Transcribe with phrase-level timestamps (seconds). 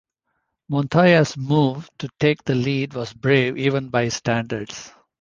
[0.67, 4.91] Montoya's move to take the lead was brave even by his standards.